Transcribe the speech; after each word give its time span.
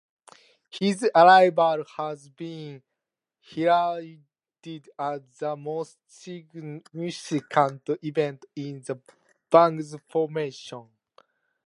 His 0.71 1.07
arrival 1.13 1.85
has 1.97 2.27
been 2.27 2.81
heralded 3.39 4.89
as 4.97 5.21
the 5.37 5.55
most 5.55 5.99
significant 6.07 7.87
event 8.03 8.45
in 8.55 8.81
the 8.81 8.99
band's 9.51 9.95
formation. 10.09 10.85